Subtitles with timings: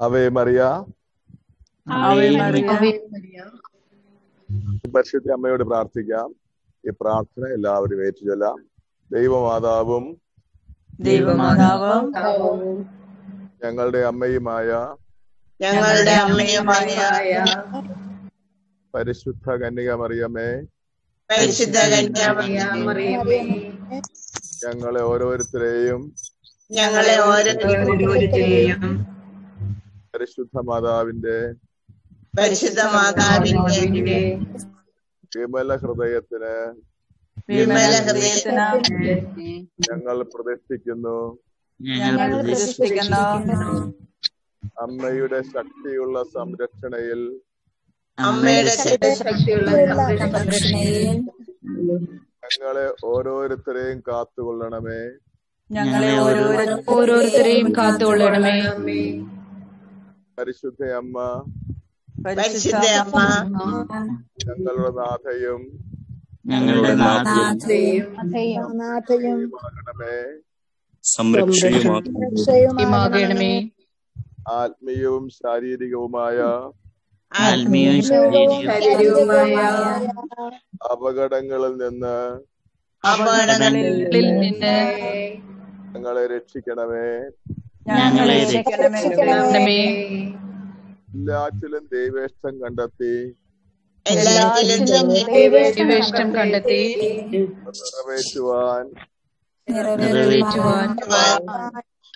[0.00, 0.60] Away Mariya.
[1.86, 2.68] ആവേ മറിയ.
[4.94, 6.28] പരിശുദ്ധ അമ്മയോട് പ്രാർത്ഥിക്കാം.
[6.84, 8.56] ഈ പ്രാർത്ഥന എല്ലാവരും ഏറ്റുചൊല്ലാം.
[9.10, 10.04] ദൈവമാതാവും
[11.00, 12.04] ദൈവമാതാവും
[13.64, 14.68] ഞങ്ങളുടെ അമ്മയുമായ
[15.60, 16.94] ഞങ്ങളുടെ അമ്മയുമായ
[18.94, 20.48] പരിശുദ്ധ കന്യക മറിയമ്മേ
[21.30, 23.40] പരിശുദ്ധ കന്യാമറിയമേ
[24.64, 26.00] ഞങ്ങളെ ഓരോരുത്തരെയും
[26.70, 28.82] ഞങ്ങളെ ഓരോരുത്തരെയും
[30.14, 31.36] പരിശുദ്ധ മാതാവിന്റെ
[32.38, 34.18] പരിശുദ്ധ മാതാവിന്റെ
[35.32, 36.52] വിമല ഹൃദയത്തിന്
[37.48, 38.66] വിമല ഹൃദയത്തിന്
[39.86, 41.16] ഞങ്ങൾ പ്രതിഷ്ഠിക്കുന്നു.
[41.80, 43.22] ഞങ്ങൾ വിശ്വസിക്കുന്നു
[44.84, 47.20] അമ്മയുടെ ശക്തിയുള്ള സംരക്ഷണയിൽ
[48.18, 48.74] അമ്മയുടെ
[49.22, 49.70] ശക്തിയുള്ള
[50.32, 51.18] സംരക്ഷണയിൽ
[52.46, 55.02] ഞങ്ങളെ ഓരോരുത്തരെയും കാത്തുകൊള്ളണമേ.
[55.70, 56.10] ഞങ്ങളെ
[56.94, 58.56] ഓരോരുത്തരെയും കാത്തുകൊള്ളണമേ.
[60.38, 61.16] പരിശുദ്ധ അമ്മ
[62.26, 63.18] പരിശുദ്ധ അമ്മ
[64.44, 65.60] ഞങ്ങളുടെ നാഥയും
[66.50, 66.92] ഞങ്ങളുടെ
[71.04, 73.52] സംരക്ഷയുമാകണമേ.
[74.54, 76.38] ആത്മീയവും ശാരീരികവുമായ
[77.32, 79.54] ആത്മീയവും ശാരീരികവുമായ
[80.90, 82.16] അപകടങ്ങളിൽ നിന്ന്
[83.04, 83.96] അപകടങ്ങളിൽ
[84.42, 84.74] നിന്ന്
[85.94, 87.08] ഞങ്ങളെ രക്ഷിക്കണമേ.
[87.88, 88.38] ഞങ്ങളെ
[91.14, 93.14] എല്ലാറ്റിലും ദൈവേഷ്ടം കണ്ടെത്തി.
[94.06, 96.82] എല്ലാത്തിലും ദൈവേഷ്ടം കണ്ടെത്തി.
[97.66, 98.84] നിറവേറ്റുവാൻ.
[99.96, 100.96] നിറവേറ്റുവാൻ.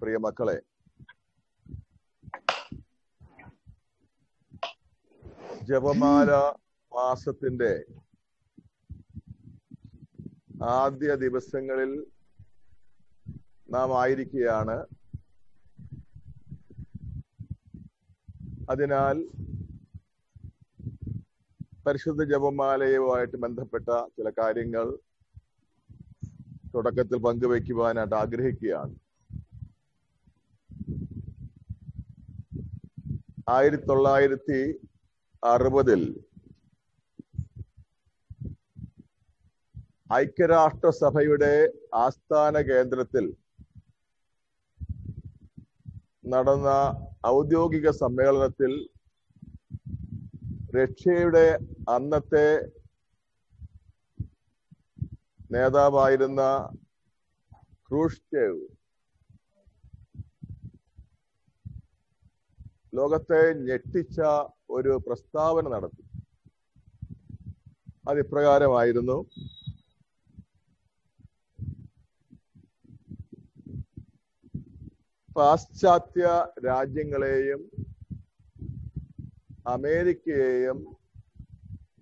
[0.00, 0.58] പ്രിയ മക്കളെ
[5.68, 6.30] ജപമാല
[6.92, 7.72] മാസത്തിന്റെ
[10.74, 11.92] ആദ്യ ദിവസങ്ങളിൽ
[13.68, 14.78] നാം ആയിരിക്കുകയാണ്
[18.70, 19.16] അതിനാൽ
[21.86, 23.86] പരിശുദ്ധ ജപമാലയുമായിട്ട് ബന്ധപ്പെട്ട
[24.16, 24.86] ചില കാര്യങ്ങൾ
[26.74, 28.94] തുടക്കത്തിൽ പങ്കുവയ്ക്കുവാനായിട്ട് ആഗ്രഹിക്കുകയാണ്.
[33.48, 34.60] ആയിരത്തി തൊള്ളായിരത്തി
[35.42, 36.02] അറുപതിൽ
[40.14, 41.52] ഐക്യരാഷ്ട്രസഭയുടെ
[41.94, 43.26] ആസ്ഥാന കേന്ദ്രത്തിൽ
[46.32, 46.70] നടന്ന
[47.26, 48.72] ഔദ്യോഗിക സമ്മേളനത്തിൽ
[50.78, 51.46] റഷ്യയുടെ
[51.88, 52.46] അന്നത്തെ
[55.50, 56.42] നേതാവായിരുന്ന
[57.88, 58.60] ക്രൂഷ്ചേവ്
[62.94, 64.20] ലോകത്തെ ഞെട്ടിച്ച
[64.70, 66.04] ഒരു പ്രസ്താവന നടത്തി.
[68.08, 69.16] അതിപ്രകാരമായിരുന്നു
[75.36, 76.24] പാശ്ചാത്യ
[76.66, 77.60] രാജ്യങ്ങളെയും
[79.66, 80.78] അമേരിക്കയെയും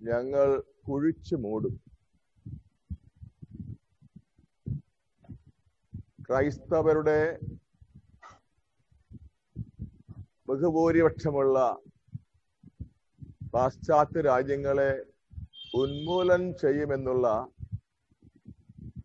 [0.01, 0.47] ഞങ്ങൾ
[0.87, 1.75] കുഴിച്ചു മൂടും.
[6.29, 7.19] ക്രൈസ്തവരുടെ
[10.49, 11.57] ബഹുഭൂരിപക്ഷമുള്ള
[13.53, 14.91] പാശ്ചാത്യ രാജ്യങ്ങളെ
[15.73, 17.27] ഉന്മൂലനം ചെയ്യുമെന്നുള്ള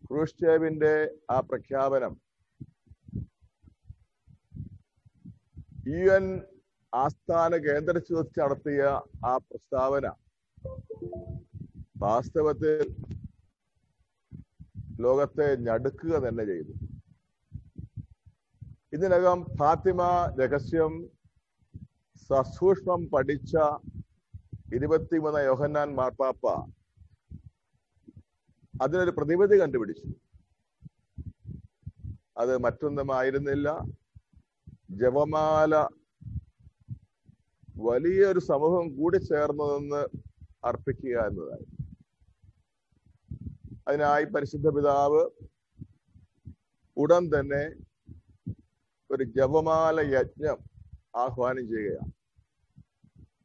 [0.05, 0.93] ക്രൂഷ്ചേവിന്റെ
[1.31, 2.13] ആ പ്രഖ്യാപനം
[5.89, 6.27] യു എൻ
[6.93, 8.83] ആസ്ഥാന കേന്ദ്രത്തിൽ വെച്ച് നടത്തിയ
[9.25, 10.05] ആ പ്രസ്താവന
[12.03, 12.79] വാസ്തവത്തിൽ
[14.99, 16.73] ലോകത്തെ ഞടുക്കുക തന്നെ ചെയ്തു.
[18.95, 20.01] ഇതിനകം ഫാത്തിമ
[20.39, 20.93] രഹസ്യം
[22.29, 23.53] സസൂക്ഷ്മം പഠിച്ച
[24.75, 26.45] ഇരുപത്തിമൂന്ന് യോഹന്നാൻ മാർപ്പാപ്പ
[28.73, 30.07] അതിനൊരു പ്രതിവിധി കണ്ടുപിടിച്ചു.
[32.41, 33.69] അത് മറ്റൊന്നുമായിരുന്നില്ല
[35.01, 35.75] ജപമാല
[37.87, 40.01] വലിയൊരു സമൂഹം കൂടി ചേർന്നതെന്ന്
[40.69, 41.67] അർപ്പിക്കുക എന്നതായി
[43.87, 45.23] അതിനായി പരിശുദ്ധ പിതാവ്
[46.97, 47.63] ഉടൻ തന്നെ
[49.09, 50.59] ഒരു ജപമാല യജ്ഞം
[51.23, 52.11] ആഹ്വാനം ചെയ്യുകയാണ്.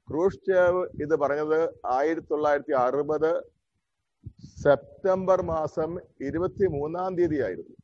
[0.08, 1.58] ക്രൂഷ്ചേവ് ഇത് പറഞ്ഞത്
[1.96, 3.32] ആയിരത്തി തൊള്ളായിരത്തി അറുപത്
[4.62, 5.90] സെപ്റ്റംബർ മാസം
[6.28, 7.76] ഇരുപത്തി മൂന്നാം തീയതി ആയിരുന്നു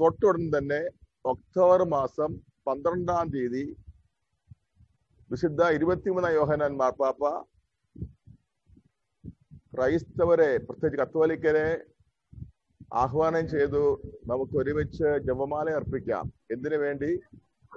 [0.00, 0.80] തൊട്ടുടൻ തന്നെ
[1.24, 2.30] ഒക്ടോബർ മാസം
[2.66, 3.64] പന്ത്രണ്ടാം തീയതി
[5.30, 7.24] വിശുദ്ധ ഇരുപത്തിമൂന്നാം യോഹനാൻ മാർപ്പാപ്പ
[9.74, 11.68] ക്രൈസ്തവരെ പ്രത്യേകിച്ച് കത്തോലിക്കരെ
[12.94, 16.32] ആഹ്വാനം ചെയ്തു നമുക്ക് ഒരുമിച്ച് ജപമാല അർപ്പിക്കാം.
[16.50, 17.20] എന്തിനു വേണ്ടി?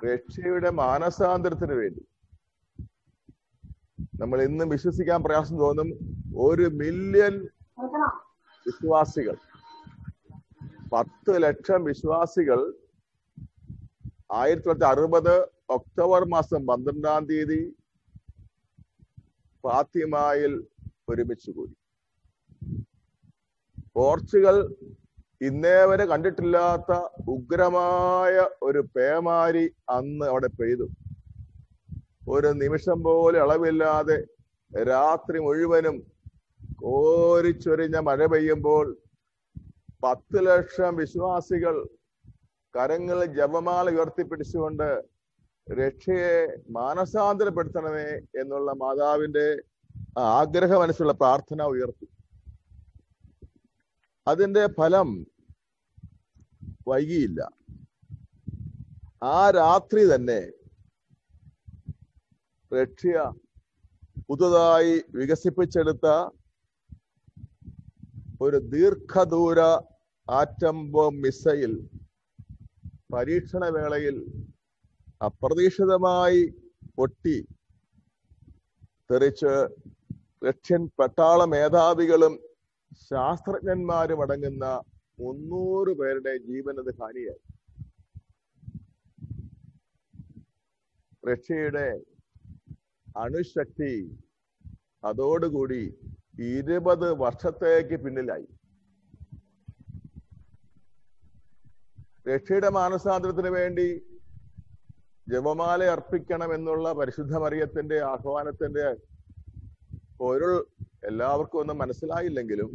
[0.06, 2.06] രക്ഷയുടെ മാനസാന്തരത്തിന് വേണ്ടി.
[4.22, 5.90] നമ്മൾ ഇന്നും വിശ്വസിക്കാൻ പ്രയാസം തോന്നും
[6.38, 7.48] ഒരു മില്യൺ
[8.66, 9.36] വിശ്വാസികൾ.
[10.94, 12.74] പത്ത് ലക്ഷം വിശ്വാസികൾ
[14.34, 17.76] ആയിരത്തി തൊള്ളായിരത്തി അറുപത് ഒക്ടോബർ മാസം പന്ത്രണ്ടാം തീയതി
[19.64, 20.68] ഫാത്തിമായിൽ
[21.10, 21.74] ഒരുമിച്ച് കൂടി.
[23.96, 24.76] പോർച്ചുഗൽ
[25.46, 26.92] ഇന്നേ വരെ കണ്ടിട്ടില്ലാത്ത
[27.36, 28.36] ഉഗ്രമായ
[28.68, 29.64] ഒരു പേമാരി
[29.96, 30.86] അന്ന് അവിടെ പെയ്തു.
[32.34, 34.18] ഒരു നിമിഷം പോലെ അളവില്ലാതെ
[34.72, 35.98] രാത്രി മുഴുവനും
[36.84, 38.86] കോരിച്ചൊരിഞ്ഞ മഴ പെയ്യുമ്പോൾ
[40.04, 41.76] പത്ത് ലക്ഷം വിശ്വാസികൾ
[42.76, 44.88] കരങ്ങളിൽ ജപമാല ഉയർത്തിപ്പിടിച്ചുകൊണ്ട്
[45.68, 46.34] രക്ഷയെ
[46.78, 48.10] മാനസാന്തരപ്പെടുത്തണമേ
[48.42, 49.48] എന്നുള്ള മാതാവിന്റെ
[50.82, 52.08] മനസ്സുള്ള പ്രാർത്ഥന ഉയർത്തി.
[54.28, 55.10] അതിന്റെ ഫലം
[56.88, 57.40] വൈകിയില്ല.
[59.36, 60.42] ആ രാത്രി തന്നെ
[62.72, 63.18] റഷ്യ
[64.30, 66.08] പുതുതായി വികസിപ്പിച്ചെടുത്ത
[68.42, 69.60] ഒരു ദീർഘദൂര
[70.28, 71.74] ആറ്റം ബോംബ് മിസൈൽ
[73.14, 74.18] പരീക്ഷണ വേളയിൽ
[75.22, 76.42] അപ്രതീക്ഷിതമായി
[76.98, 77.36] പൊട്ടി
[79.10, 79.54] തെറിച്ച്
[80.48, 82.34] റഷ്യൻ പട്ടാള മേധാവികളും
[83.10, 84.66] ശാസ്ത്രജ്ഞന്മാരും അടങ്ങുന്ന
[85.20, 87.42] മുന്നൂറ് പേരുടെ ജീവൻ അത് ഹാനിയായി.
[91.30, 91.88] റഷ്യയുടെ
[93.24, 93.94] അണുശക്തി
[95.04, 95.82] അതോടുകൂടി
[96.52, 98.48] ഇരുപത് വർഷത്തേക്ക് പിന്നിലായി.
[102.28, 103.88] രക്ഷയുടെ മാനസാന്തരത്തിന് വേണ്ടി
[105.28, 108.86] ജപമാല അർപ്പിക്കണം എന്നുള്ള പരിശുദ്ധമറിയത്തിന്റെ ആഹ്വാനത്തിന്റെ
[110.20, 110.54] പൊരുൾ
[111.10, 112.70] എല്ലാവർക്കും ഒന്നും മനസ്സിലായില്ലെങ്കിലും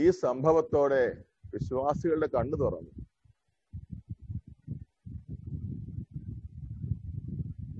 [0.00, 1.04] ഈ സംഭവത്തോടെ
[1.54, 2.92] വിശ്വാസികളുടെ കണ്ണു തുറന്നു.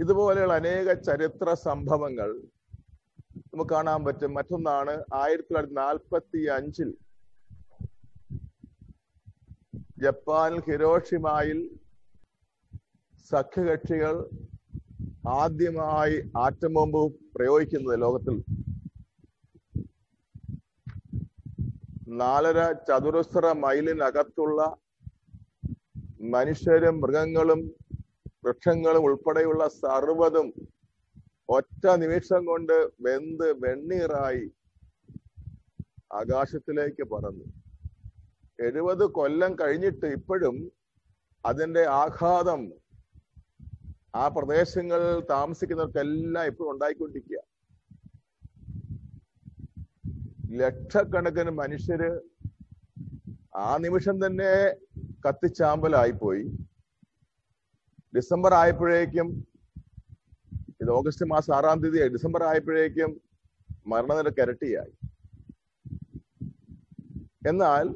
[0.03, 2.31] ഇതുപോലെയുള്ള അനേക ചരിത്ര സംഭവങ്ങൾ
[3.53, 4.35] നമുക്ക് കാണാൻ പറ്റും.
[4.35, 6.91] മറ്റൊന്നാണ് ആയിരത്തി തൊള്ളായിരത്തി നാൽപ്പത്തി അഞ്ചിൽ
[10.05, 11.59] ജപ്പാനിൽ ഹിരോഷിമായിൽ
[13.31, 14.15] സഖ്യകക്ഷികൾ
[15.29, 17.03] ആദ്യമായി ആറ്റം ബോംബ്
[17.37, 18.37] പ്രയോഗിക്കുന്നത് ലോകത്തിൽ
[22.21, 24.61] നാലര ചതുരശ്ര മൈലിനകത്തുള്ള
[26.35, 27.61] മനുഷ്യരും മൃഗങ്ങളും
[28.45, 30.49] വൃക്ഷങ്ങളും ഉൾപ്പെടെയുള്ള സർവതും
[31.57, 32.77] ഒറ്റ നിമിഷം കൊണ്ട്
[33.07, 34.45] വെന്ത് വെണ്ണീറായി
[36.21, 37.47] ആകാശത്തിലേക്ക് പറന്നു.
[38.59, 40.57] എഴുപത് കൊല്ലം കഴിഞ്ഞിട്ട് ഇപ്പോഴും
[41.45, 42.61] അതിന്റെ ആഘാതം
[44.23, 47.41] ആ പ്രദേശങ്ങളിൽ താമസിക്കുന്നവർക്കെല്ലാം ഇപ്പോഴും ഉണ്ടായിക്കൊണ്ടിരിക്കുക.
[50.61, 52.11] ലക്ഷക്കണക്കിന് മനുഷ്യര്
[53.65, 54.51] ആ നിമിഷം തന്നെ
[55.25, 56.45] കത്തിച്ചാമ്പലായിപ്പോയി.
[58.15, 59.29] ഡിസംബർ ആയപ്പോഴേക്കും
[60.83, 63.11] ഇത് ഓഗസ്റ്റ് മാസം ആറാം തീയതി ഡിസംബർ ആയപ്പോഴേക്കും
[63.93, 64.93] മരണനിരക്ക് ഇരട്ടിയായി
[67.51, 67.87] എന്നാൽ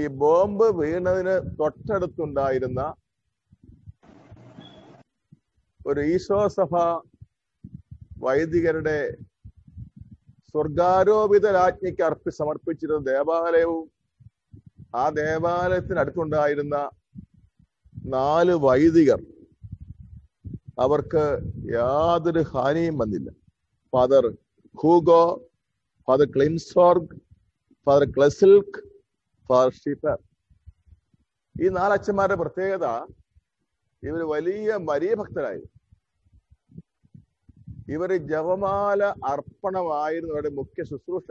[0.00, 2.80] ഈ ബോംബ് വീണതിന് തൊട്ടടുത്തുണ്ടായിരുന്ന
[5.80, 6.72] ഒരു ഈശോ സഭ
[8.24, 8.98] വൈദികരുടെ
[10.56, 13.82] സ്വർഗാരോപിത രാജ്ഞിക്ക് അർപ്പി സമർപ്പിച്ചിരുന്ന ദേവാലയവും
[15.00, 16.76] ആ ദേവാലയത്തിനടുത്തുണ്ടായിരുന്ന
[18.14, 19.20] നാല് വൈദികർ
[20.84, 21.24] അവർക്ക്
[21.74, 23.28] യാതൊരു ഹാനിയും വന്നില്ല.
[23.92, 24.24] Father
[24.74, 25.22] Hugo
[26.08, 27.14] father Kleinsorge
[27.86, 28.80] father Cieslik
[29.50, 30.18] father Schiffer.
[31.56, 32.86] ഈ നാലച്ഛന്മാരുടെ പ്രത്യേകത
[34.02, 35.12] ഇവർ വലിയ മരിയ
[37.94, 39.02] ഇവർ ജപമാല
[39.32, 41.28] അർപ്പണമായിരുന്നു അവരുടെ മുഖ്യ ശുശ്രൂഷ.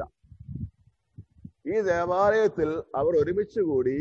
[1.72, 2.70] ഈ ദേവാലയത്തിൽ
[3.00, 3.98] അവർ ഒരുമിച്ച് കൂടി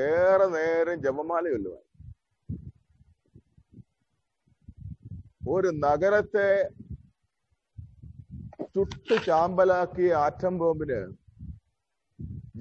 [0.00, 1.84] ഏറെ നേരം ജപമാല ചൊല്ലുവാൻ
[5.54, 6.48] ഒരു നഗരത്തെ
[8.74, 11.00] ചുട്ടു ചാമ്പലാക്കിയ ആറ്റം ബോംബിന്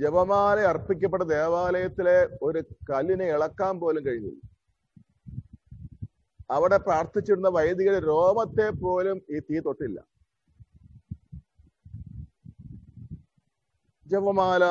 [0.02, 2.18] ജപമാല അർപ്പിക്കപ്പെട്ട ദേവാലയത്തിലെ
[2.48, 2.60] ഒരു
[2.90, 4.42] കല്ലിനെ ഇളക്കാൻ പോലും കഴിഞ്ഞില്ല.
[6.51, 10.00] അവിടെ പ്രാർത്ഥിച്ചിരുന്ന വൈദികരുടെ രോമത്തെ പോലും ഈ തീ തൊട്ടില്ല.
[14.08, 14.63] ജപമാല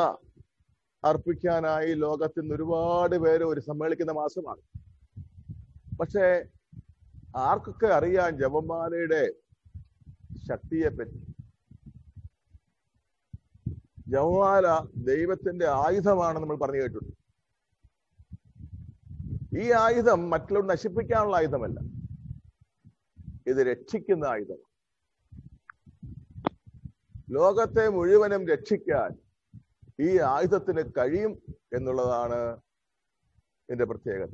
[1.05, 4.63] അർപ്പിക്കാനായി ലോകത്തിൽ നിന്ന് ഒരുപാട് പേര് ഒരു സമ്മേളിക്കുന്ന മാസമാണ്.
[6.01, 6.45] പക്ഷേ
[7.37, 9.23] ആർക്കൊക്കെ അറിയാം ജപമാലയുടെ
[10.49, 11.21] ശക്തിയെ പറ്റി?
[14.09, 14.67] ജപമാല
[15.11, 17.18] ദൈവത്തിന്റെ ആയുധമാണെന്ന് നമ്മൾ പറഞ്ഞു കേട്ടിട്ടുണ്ട്.
[19.59, 21.81] ഈ ആയുധം മറ്റുള്ളവർ നശിപ്പിക്കാനുള്ള ആയുധമല്ല.
[23.47, 24.61] ഇത് രക്ഷിക്കുന്ന ആയുധം
[27.31, 29.11] ലോകത്തെ മുഴുവനും രക്ഷിക്കാൻ
[30.01, 31.33] ഈ ആയുധത്തിന് കഴിയും
[31.75, 32.61] എന്നുള്ളതാണ്
[33.71, 34.33] എന്റെ പ്രത്യേകത.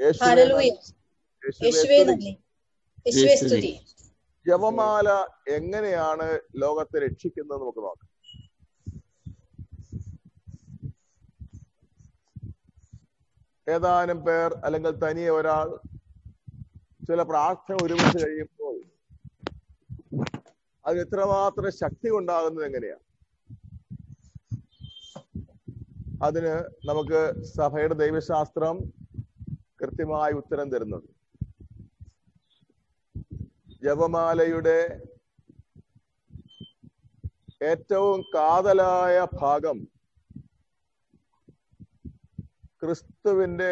[0.00, 2.10] യേശുവേ സ്തുതി.
[2.10, 2.32] നന്ദി.
[4.46, 5.08] ജപമാല
[5.48, 8.09] എങ്ങനെയാണ് ലോകത്തെ രക്ഷിക്കുന്നത് നമുക്ക് നോക്കാം.
[13.72, 15.68] ഏതാനും പേർ അല്ലെങ്കിൽ തനിയെ ഒരാൾ
[17.08, 18.76] ചില പ്രാർത്ഥന ഒരുമിച്ച് കഴിയുമ്പോൾ
[20.84, 23.06] അതിന് ഇത്രമാത്രം ശക്തി ഉണ്ടാകുന്നത് എങ്ങനെയാണ്
[26.26, 26.54] അതിന്
[26.88, 27.20] നമുക്ക്
[27.58, 28.76] സഭയുടെ ദൈവശാസ്ത്രം
[29.80, 31.12] കൃത്യമായ ഉത്തരം തരുന്നുണ്ട്.
[33.84, 34.78] ജപമാലയുടെ
[37.70, 39.78] ഏറ്റവും കാതലായ ഭാഗം
[42.82, 43.70] ക്രിസ്തുവിന്റെ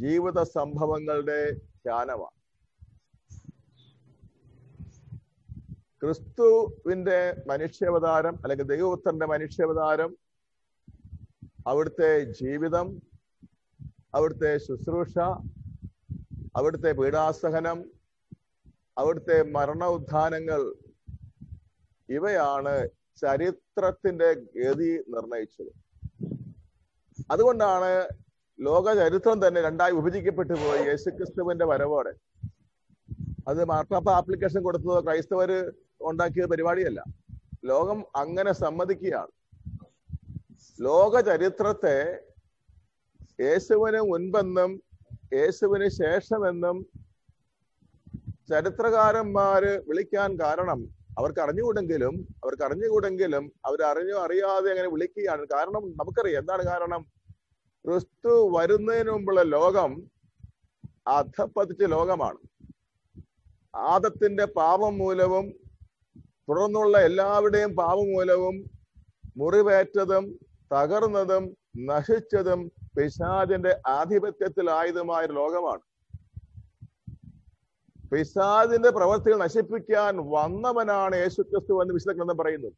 [0.00, 1.38] ജീവിത സംഭവങ്ങളുടെ
[1.84, 2.38] ധ്യാനമാണ്.
[6.02, 10.10] ക്രിസ്തുവിന്റെ മനുഷ്യാവതാരം അല്ലെങ്കിൽ ദൈവപുത്രന്റെ മനുഷ്യാവതാരം
[11.66, 12.88] അവിടുത്തെ ജീവിതം
[14.14, 15.18] അവിടുത്തെ ശുശ്രൂഷ
[16.56, 17.78] അവിടുത്തെ പീഡാസഹനം
[18.98, 20.62] അവിടുത്തെ മരണ ഉത്ഥാനങ്ങൾ
[22.08, 22.74] ഇവയാണ്
[23.20, 25.72] ചരിത്രത്തിന്റെ ഗതി നിർണയിച്ചത്.
[27.30, 27.92] അതുകൊണ്ടാണ്
[28.62, 32.12] ലോക ചരിത്രം തന്നെ രണ്ടായി വിഭജിക്കപ്പെട്ടു പോയി യേശുക്രിസ്തുവിന്റെ വരവോടെ.
[33.48, 37.04] അത് മാർപ്പാപ്പ ആപ്ലിക്കേഷൻ കൊടുത്തത് ക്രൈസ്തവര് ഉണ്ടാക്കിയ പരിപാടിയല്ല.
[37.64, 39.32] ലോകം അങ്ങനെ സമ്മതിക്കുകയാണ്.
[40.80, 41.96] ലോക ചരിത്രത്തെ
[43.40, 44.82] യേശുവിന് മുൻപെന്നും
[45.32, 46.86] യേശുവിന് ശേഷമെന്നും
[48.48, 50.80] ചരിത്രകാരന്മാര് വിളിക്കാൻ കാരണം
[51.18, 52.14] അവർക്ക് അറിഞ്ഞുകൂടെങ്കിലും
[52.44, 55.46] അവർക്ക് അറിഞ്ഞുകൂടെങ്കിലും അവർ അറിഞ്ഞോ അറിയാതെ അങ്ങനെ വിളിക്കുകയാണ്.
[55.54, 56.40] കാരണം നമുക്കറിയാം.
[56.40, 57.21] എന്താണ് കാരണം?
[57.84, 59.92] ക്രിസ്തു വരുന്നതിന് മുമ്പുള്ള ലോകം
[61.16, 62.40] അധപ്പതിച്ച ലോകമാണ്.
[63.74, 65.46] ആദത്തിന്റെ പാപം മൂലവും
[66.48, 68.56] തുടർന്നുള്ള എല്ലാവരുടെയും പാപം മൂലവും
[69.40, 70.24] മുറിവേറ്റതും
[70.72, 71.44] തകർന്നതും
[71.90, 72.60] നശിച്ചതും
[72.96, 75.82] പിശാചിന്റെ ആധിപത്യത്തിലായതുമായ ലോകമാണ്.
[78.12, 82.76] പിശാചിന്റെ പ്രവൃത്തികൾ നശിപ്പിക്കാൻ വന്നവനാണ് യേശുക്രിസ്തു എന്ന് വിശുദ്ധ ഗ്രന്ഥം പറയുന്നത്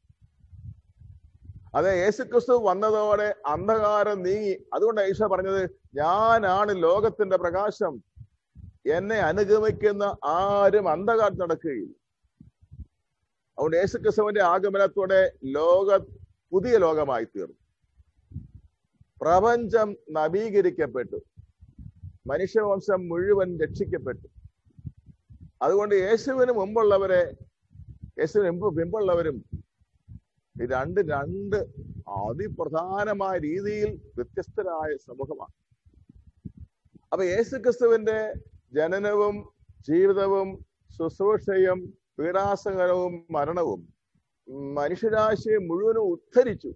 [1.76, 4.64] അതെ യേശുക്രിസ്തു വന്നതോടെ അന്ധകാരം നീങ്ങി.
[4.74, 5.62] അതുകൊണ്ട് ഈശോ പറഞ്ഞത്
[5.94, 7.94] ഞാനാണ് ലോകത്തിന്റെ പ്രകാശം.
[8.86, 11.94] എന്നെ അനുഗമിക്കുന്ന ആരും അന്ധകാരം നടക്കുകയില്ല.
[13.58, 15.98] അതുകൊണ്ട് യേശുക്രിസ്തുവിന്റെ ആഗമനത്തോടെ ലോക
[16.52, 17.58] പുതിയ ലോകമായി തീർന്നു.
[19.20, 21.18] പ്രപഞ്ചം നവീകരിക്കപ്പെട്ടു.
[22.26, 24.28] മനുഷ്യവംശം മുഴുവൻ രക്ഷിക്കപ്പെട്ടു.
[25.62, 27.22] അതുകൊണ്ട് യേശുവിന് മുമ്പുള്ളവരെ
[28.20, 29.63] യേശുവിന് മുമ്പ് മുമ്പുള്ളവരും ഈ
[30.56, 31.56] രണ്ട് രണ്ട്
[32.08, 35.54] അതിപ്രധാനമായ രീതിയിൽ വ്യത്യസ്തരായ സമൂഹമാണ്.
[37.12, 38.18] അപ്പൊ യേശു ക്രിസ്തുവിന്റെ
[38.72, 39.36] ജനനവും
[39.88, 40.48] ജീവിതവും
[40.96, 41.80] ശുശ്രൂഷയും
[42.18, 43.80] പീഡാസകരവും മരണവും
[44.74, 46.72] മനുഷ്യരാശിയെ മുഴുവനും ഉദ്ധരിച്ചു.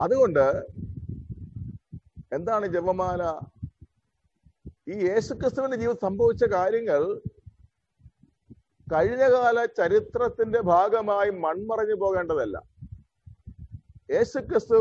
[0.00, 0.46] അതുകൊണ്ട്
[2.32, 3.22] എന്താണ് ജപമാല?
[4.88, 7.02] ഈ യേശുക്രിസ്തുവിന്റെ ജീവിതം സംഭവിച്ച കാര്യങ്ങൾ
[8.92, 12.62] കഴിഞ്ഞകാല ചരിത്രത്തിന്റെ ഭാഗമായി മൺമറഞ്ഞു പോകേണ്ടതല്ല.
[14.10, 14.78] യേശുക്രിസ്തു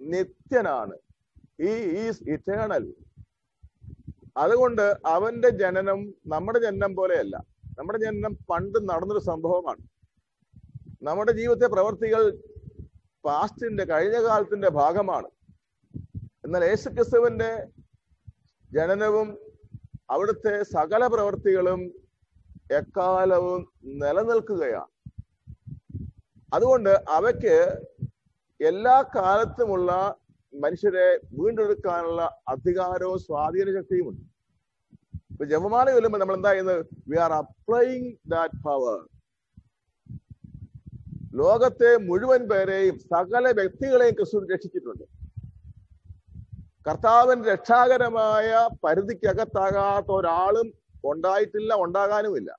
[0.00, 0.96] നിത്യനാണ്.
[1.60, 1.70] ഈ
[2.02, 2.94] ഈസ് ഇറ്റേണൽ
[4.36, 7.36] അതുകൊണ്ട് അവന്റെ ജനനം നമ്മുടെ ജനനം പോലെയല്ല.
[7.78, 9.82] നമ്മുടെ ജനനം പണ്ട് നടന്നൊരു സംഭവമാണ്.
[11.02, 12.22] നമ്മുടെ ജീവിതത്തെ പ്രവർത്തികൾ
[13.24, 15.28] പാസ്റ്റിന്റെ കഴിഞ്ഞ കാലത്തിന്റെ ഭാഗമാണ്.
[16.44, 17.66] എന്നാൽ യേശുക്രിസ്തുവിന്റെ
[18.72, 19.38] ജനനവും
[20.10, 21.80] അവിടുത്തെ സകല പ്രവൃത്തികളും
[22.70, 24.90] എക്കാലവും നിലനിൽക്കുകയാണ്.
[26.54, 27.56] അതുകൊണ്ട് അവയ്ക്ക്
[28.60, 30.16] എല്ലാ കാലത്തുമുള്ള
[30.54, 34.22] മനുഷ്യരെ വീണ്ടെടുക്കാനുള്ള അധികാരവും സ്വാധീന ശക്തിയുമുണ്ട്.
[35.30, 36.86] ഇപ്പൊ ജപമാല ചൊല്ലുമ്പോൾ നമ്മൾ എന്താ ചെയ്യുന്നത്?
[37.08, 38.98] We are applying that power
[41.34, 45.04] ലോകത്തെ മുഴുവൻ പേരെയും സകല വ്യക്തികളെയും ക്രിസ്തു രക്ഷിച്ചിട്ടുണ്ട്.
[46.88, 50.79] കർത്താവിന്റെ രക്ഷാകരമായ പരിധിക്കകത്താകാത്ത ഒരാളും
[51.10, 52.50] ഉണ്ടായിട്ടില്ല ഉണ്ടാകാനുമില്ല.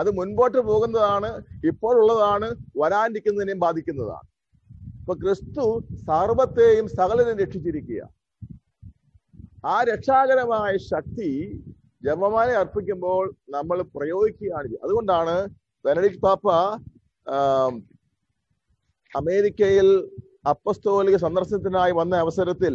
[0.00, 1.30] അത് മുൻപോട്ട് പോകുന്നതാണ്
[1.70, 2.48] ഇപ്പോഴുള്ളതാണ്
[2.82, 4.26] വരാനിരിക്കുന്നതിനെയും ബാധിക്കുന്നതാണ്.
[5.00, 5.64] ഇപ്പൊ ക്രിസ്തു
[6.08, 8.02] സർവത്തെയും സകലരും രക്ഷിച്ചിരിക്കുക
[9.72, 11.30] ആ രക്ഷാകരമായ ശക്തി
[12.06, 13.24] ജന്മമാരെ അർപ്പിക്കുമ്പോൾ
[13.56, 14.76] നമ്മൾ പ്രയോഗിക്കുകയാണ്.
[14.84, 15.34] അതുകൊണ്ടാണ്
[15.84, 16.48] ബെനഡിക് പാപ്പ
[19.12, 19.88] അമേരിക്കയിൽ
[20.52, 22.74] അപ്പസ്തോലിക സന്ദർശനത്തിനായി വന്ന അവസരത്തിൽ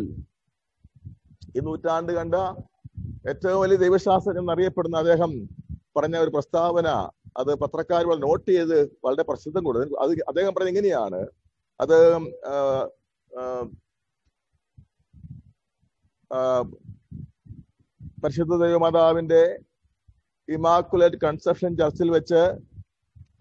[1.57, 2.35] ഈ നൂറ്റാണ്ട് കണ്ട
[3.31, 5.31] ഏറ്റവും വലിയ ദൈവശാസ്ത്രം എന്നറിയപ്പെടുന്ന അദ്ദേഹം
[5.97, 6.87] പറഞ്ഞ ഒരു പ്രസ്താവന
[7.41, 9.95] അത് പത്രക്കാർ നോട്ട് ചെയ്ത് വളരെ പ്രസിദ്ധം കൊടുത്തു.
[10.03, 11.21] അത് അദ്ദേഹം പറഞ്ഞ ഇങ്ങനെയാണ്.
[11.79, 11.97] അത്
[18.23, 19.41] പരിശുദ്ധ ദൈവമാതാവിന്റെ
[20.49, 22.41] ഇമാക്കുലേറ്റ് കൺസെപ്ഷൻ ചർച്ചിൽ വെച്ച്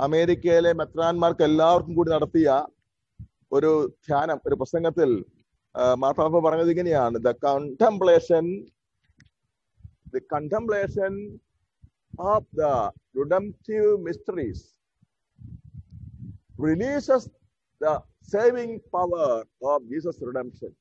[0.06, 2.49] അമേരിക്കയിലെ മെത്രാന്മാർക്ക് എല്ലാവർക്കും കൂടി നടത്തിയ
[3.56, 3.70] ഒരു
[4.06, 5.11] ധ്യാനം ഒരു പ്രസംഗത്തിൽ
[6.02, 7.16] മാർപ്പാപ്പ പറഞ്ഞത് ഇങ്ങനെയാണ്.
[7.26, 8.44] The contemplation
[10.14, 11.14] the contemplation
[12.33, 12.73] of the
[13.14, 14.61] redemptive mysteries
[16.59, 17.23] releases
[17.80, 17.94] the
[18.25, 19.28] saving power
[19.64, 20.73] of Jesus' redemption.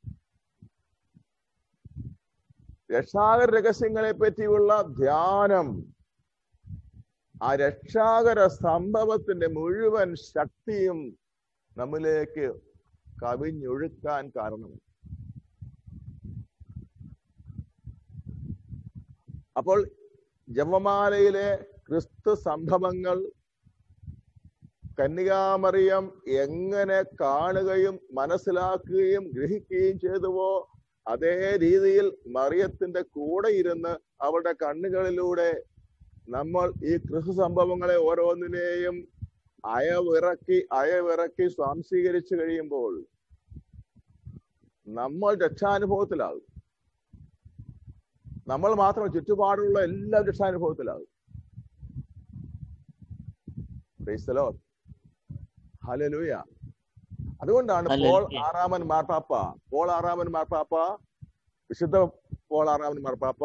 [2.90, 5.68] രക്ഷാകര രഹസ്യങ്ങളെ പറ്റിയുള്ള ധ്യാനം
[7.42, 11.00] ആ രക്ഷാകര സംഭവത്തിന്റെ മുഴുവൻ ശക്തിയും
[11.75, 12.48] നമ്മിലേക്ക്
[13.24, 14.74] കവിഞ്ഞൊഴുക്കാൻ കാരണം
[19.56, 19.80] അപ്പോൾ
[20.48, 21.50] ജപമാലയിലെ
[21.88, 23.18] ക്രിസ്തു സംഭവങ്ങൾ
[25.00, 26.06] കന്യകാമറിയം
[26.44, 30.52] എങ്ങനെ കാണുകയും മനസ്സിലാക്കുകയും ഗ്രഹിക്കുകയും ചെയ്തുവോ
[31.08, 35.50] അതേ രീതിയിൽ മറിയത്തിന്റെ കൂടെ ഇരുന്ന് അവരുടെ കണ്ണുകളിലൂടെ
[36.28, 38.98] നമ്മൾ ഈ ക്രിസ്തു സംഭവങ്ങളെ ഓരോന്നിനെയും
[39.64, 42.94] അയവിറക്കി അയവിറക്കി സ്വാംശീകരിച്ചു കഴിയുമ്പോൾ
[44.88, 46.53] നമ്മൾ രക്ഷാനുഭവത്തിലാകും.
[48.48, 51.10] നമ്മൾ മാത്രം ചുറ്റുപാടുള്ള എല്ലാ രക്ഷാനുഭവത്തിലാകും.
[55.88, 56.34] ഹലലൂയ
[57.42, 59.34] അതുകൊണ്ടാണ് പോൾ ആറാമൻ മാർപ്പാപ്പ.
[59.72, 60.76] പോൾ ആറാമൻ മാർപ്പാപ്പ
[61.70, 61.98] വിശുദ്ധ
[62.52, 63.44] പോൾ ആറാമൻ മാർപ്പാപ്പ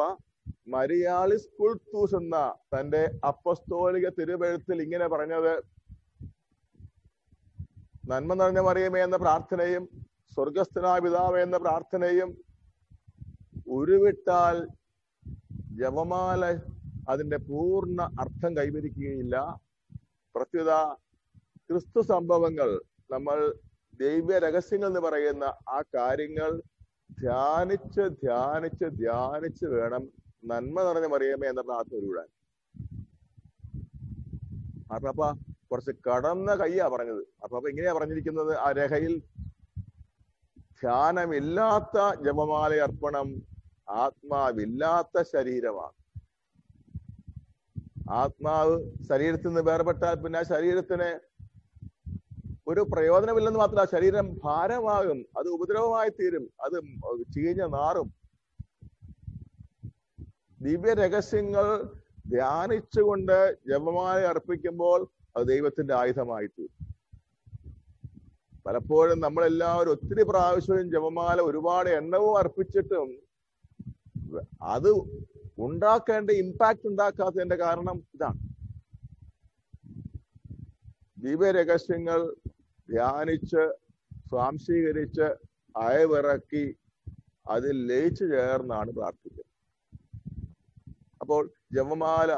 [0.74, 2.36] മരിയാളി സ്കുൾത്തൂസ് എന്ന
[2.74, 5.54] തന്റെ അപ്പസ്തോലിക തിരുവഴുത്തിൽ ഇങ്ങനെ പറഞ്ഞത്.
[8.10, 9.84] നന്മ നിറഞ്ഞ മറിയമേ എന്ന പ്രാർത്ഥനയും
[10.34, 12.30] സ്വർഗസ്ഥനാ പിതാവ് എന്ന പ്രാർത്ഥനയും
[13.78, 14.56] ഉരുവിട്ടാൽ
[15.80, 16.44] ജപമാല
[17.08, 19.60] അതിന്റെ പൂർണ അർത്ഥം കൈവരിക്കുകയില്ല.
[20.34, 20.72] പ്രത്യുത
[21.70, 22.80] ക്രിസ്തു സംഭവങ്ങൾ
[23.10, 23.54] നമ്മൾ
[24.00, 26.62] ദൈവ രഹസ്യങ്ങൾ എന്ന് പറയുന്ന ആ കാര്യങ്ങൾ
[27.20, 30.04] ധ്യാനിച്ച് ധ്യാനിച്ച് ധ്യാനിച്ച് വേണം
[30.44, 32.28] നന്മ നിറഞ്ഞ മറിയമേ എന്ന പ്രാർത്ഥന ഉരുവിടാൻ
[34.94, 35.32] അപ്പ
[35.72, 37.22] കുറച്ച് കടന്ന കയ്യാ പറഞ്ഞത്.
[37.42, 38.56] അപ്പൊ ഇങ്ങനെയാ പറഞ്ഞിരിക്കുന്നത്.
[38.56, 39.22] ആ രഹയിൽ
[40.82, 43.57] ധ്യാനമില്ലാത്ത ജപമാല അർപ്പണം
[43.88, 45.94] ആത്മാവില്ലാത്ത ശരീരമാണ്.
[48.20, 48.74] ആത്മാവ്
[49.08, 51.08] ശരീരത്തിൽ നിന്ന് വേർപെട്ടാൽ പിന്നെ ശരീരത്തിന്
[52.70, 56.76] ഒരു പ്രയോജനമില്ലെന്ന് മാത്രമല്ല ശരീരം ഭാരമാകും അത് ഉപദ്രവമായി തീരും അത്
[57.34, 58.08] ചീഞ്ഞ നാറും.
[60.60, 61.66] ദിവ്യ രഹസ്യങ്ങൾ
[62.32, 65.00] ധ്യാനിച്ചുകൊണ്ട് ജപമായി അർപ്പിക്കുമ്പോൾ
[65.36, 66.74] അത് ദൈവത്തിന്റെ ആയുധമായി തീരും.
[68.66, 73.08] പലപ്പോഴും നമ്മളെല്ലാവരും ഒത്തിരി പ്രാവശ്യവും ജപമാല ഒരുപാട് എണ്ണവും അർപ്പിച്ചിട്ടും
[74.74, 74.90] അത്
[75.66, 78.40] ഉണ്ടാക്കേണ്ട ഇമ്പാക്ട് ഉണ്ടാക്കാത്തതിന്റെ കാരണം ഇതാണ്.
[81.24, 82.20] ദിവ്യരഹസ്യങ്ങൾ
[82.88, 83.62] ധ്യാനിച്ച്
[84.30, 85.28] സ്വാംശീകരിച്ച്
[85.86, 86.64] അയവിറക്കി
[87.54, 89.46] അതിൽ ലയിച്ചു ചേർന്നാണ് പ്രാർത്ഥിക്കുന്നത്
[91.22, 91.42] അപ്പോൾ
[91.76, 92.30] ജപമാല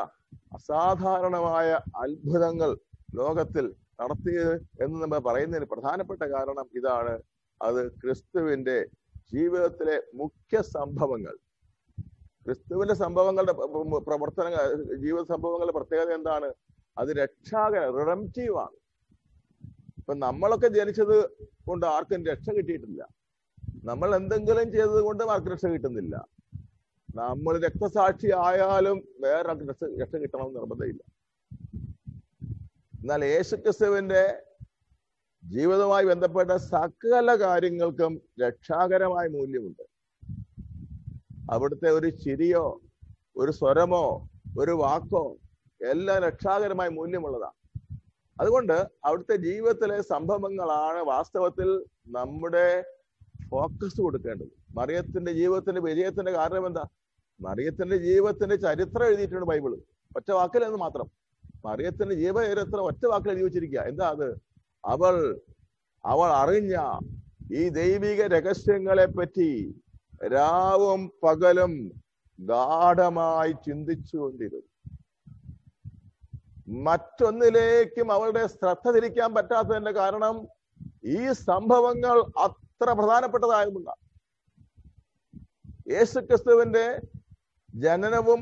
[0.56, 1.68] അസാധാരണമായ
[2.04, 2.70] അത്ഭുതങ്ങൾ
[3.20, 3.66] ലോകത്തിൽ
[4.00, 7.14] നടത്തിയത് എന്ന് നമ്മൾ പറയുന്നതിന് പ്രധാനപ്പെട്ട കാരണം ഇതാണ്.
[7.60, 8.78] അത് ക്രിസ്തുവിന്റെ
[9.32, 11.34] ജീവിതത്തിലെ മുഖ്യ സംഭവങ്ങൾ.
[12.46, 13.52] ക്രിസ്തുവിന്റെ സംഭവങ്ങളുടെ
[14.08, 14.48] പ്രവർത്തന
[15.04, 16.48] ജീവിത സംഭവങ്ങളുടെ പ്രത്യേകത എന്താണ്?
[16.98, 18.76] അത് രക്ഷാകര റിഡംറ്റീവാണ്
[19.98, 21.16] ഇപ്പൊ നമ്മളൊക്കെ ജനിച്ചത്
[21.68, 23.02] കൊണ്ട് ആർക്കും രക്ഷ കിട്ടിയിട്ടില്ല.
[23.84, 26.16] നമ്മൾ എന്തെങ്കിലും ചെയ്തത് കൊണ്ട് ആർക്കും രക്ഷ കിട്ടുന്നില്ല.
[27.18, 31.02] നമ്മൾ രക്തസാക്ഷി ആയാലും വേറെ രക്ഷ രക്ഷ കിട്ടണമെന്ന് നിർബന്ധമില്ല.
[33.00, 34.24] എന്നാൽ യേശുക്രിസ്തുവിന്റെ
[35.44, 39.84] ജീവിതവുമായി ബന്ധപ്പെട്ട സകല കാര്യങ്ങൾക്കും രക്ഷാകരമായ മൂല്യമുണ്ട്.
[41.50, 42.80] അവിടുത്തെ ഒരു ചിരിയോ
[43.36, 45.36] ഒരു സ്വരമോ ഒരു വാക്കോ
[45.80, 47.56] എല്ലാം രക്ഷാകരമായ മൂല്യമുള്ളതാണ്.
[48.40, 51.68] അതുകൊണ്ട് അവിടുത്തെ ജീവിതത്തിലെ സംഭവങ്ങളാണ് വാസ്തവത്തിൽ
[52.08, 52.84] നമ്മുടെ
[53.50, 54.50] ഫോക്കസ് കൊടുക്കേണ്ടത്.
[54.78, 56.84] മറിയത്തിന്റെ ജീവിതത്തിന്റെ വിജയത്തിന്റെ കാരണം എന്താ?
[57.40, 59.72] മറിയത്തിന്റെ ജീവിതത്തിന്റെ ചരിത്രം എഴുതിയിട്ടുണ്ട് ബൈബിൾ.
[60.16, 61.08] ഒറ്റ വാക്കിലെന്ന് മാത്രം.
[61.66, 63.80] മറിയത്തിന്റെ ജീവചരിത്രം ഒറ്റ വാക്കിൽ എഴുതി വെച്ചിരിക്കുക.
[63.80, 64.28] എന്താ അത്?
[64.84, 65.40] അവൾ
[66.04, 66.76] അവൾ അറിഞ്ഞ
[67.52, 69.50] ഈ ദൈവിക രഹസ്യങ്ങളെ പറ്റി
[70.20, 71.72] രാവും പകലും
[72.38, 74.66] ഗാഠമായി ചിന്തിച്ചുകൊണ്ടിരുന്നു.
[76.86, 80.36] മറ്റൊന്നിലേക്കും അവളുടെ ശ്രദ്ധ തിരിക്കാൻ പറ്റാത്തതിന്റെ കാരണം
[81.16, 84.02] ഈ സംഭവങ്ങൾ അത്ര പ്രധാനപ്പെട്ടതായതുകൊണ്ടാണ്
[85.94, 86.84] യേശുക്രിസ്തുവിന്റെ
[87.74, 88.40] ജനനവും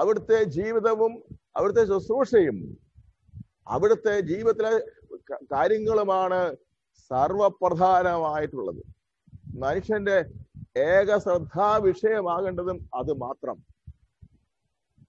[0.00, 1.12] അവിടുത്തെ ജീവിതവും
[1.56, 2.58] അവിടുത്തെ ശുശ്രൂഷയും
[3.74, 4.72] അവിടുത്തെ ജീവിതത്തിലെ
[5.52, 6.40] കാര്യങ്ങളുമാണ്
[7.10, 8.82] സർവപ്രധാനമായിട്ടുള്ളത്.
[9.64, 10.16] മനുഷ്യന്റെ
[10.76, 13.56] ഏക ശ്രദ്ധാ വിഷയമാകേണ്ടതും അത് മാത്രം.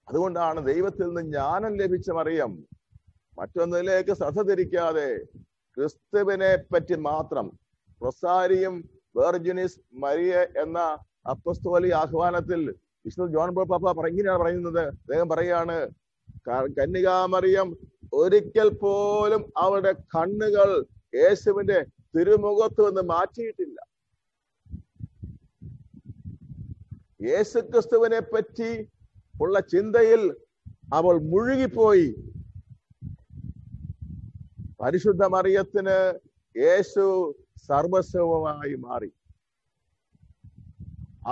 [0.08, 2.52] അതുകൊണ്ടാണ് ദൈവത്തിൽ നിന്ന് ജ്ഞാനം ലഭിച്ച മറിയം
[3.38, 5.08] മറ്റൊന്നിലേക്ക് ശ്രദ്ധ തിരിക്കാതെ
[5.76, 7.46] ക്രിസ്തുവിനെ പറ്റി മാത്രം.
[8.00, 8.74] റൊസാരിയും
[9.18, 10.78] വെർജിനിസ് മരിയ എന്ന
[11.32, 12.60] അപ്പസ്തോലി ആഹ്വാനത്തിൽ
[13.06, 14.84] വിഷ്ണു ജോൺ പോൾ പാപ്പ ഇങ്ങനെയാണ് പറയുന്നത്.
[15.00, 15.76] അദ്ദേഹം പറയാണ്
[16.78, 17.68] കന്യകാമറിയം
[18.20, 20.68] ഒരിക്കൽ പോലും അവരുടെ കണ്ണുകൾ
[21.20, 21.78] യേശുവിന്റെ
[22.14, 23.78] തിരുമുഖത്ത് നിന്ന് മാറ്റിയിട്ടില്ല.
[27.30, 28.70] യേശു ക്രിസ്തുവിനെ പറ്റി
[29.34, 30.22] ഉള്ള ചിന്തയിൽ
[30.98, 32.08] അവൾ മുഴുകിപ്പോയി.
[34.80, 35.98] പരിശുദ്ധ മറിയത്തിന്
[36.56, 37.04] യേശു
[37.68, 39.10] സർവസ്വമായി മാറി.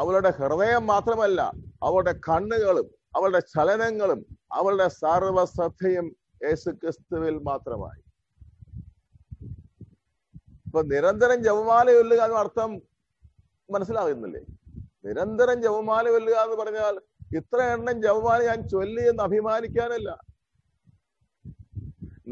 [0.00, 1.40] അവളുടെ ഹൃദയം മാത്രമല്ല
[1.86, 4.20] അവളുടെ കണ്ണുകളും അവളുടെ ചലനങ്ങളും
[4.58, 6.06] അവളുടെ സർവശ്രദ്ധയും
[6.44, 8.00] യേശു ക്രിസ്തുവിൽ മാത്രമായി.
[10.66, 11.90] ഇപ്പൊ നിരന്തരം ജപമാല
[12.42, 12.70] അർത്ഥം
[13.70, 14.42] മനസ്സിലാകുന്നില്ലേ
[15.04, 16.94] നിരന്തരം ജപമാല ചൊല്ലുക എന്ന് പറഞ്ഞാൽ
[17.38, 20.10] ഇത്ര എണ്ണം ജപമാല ഞാൻ ചൊല്ലി എന്ന് അഭിമാനിക്കാനല്ല.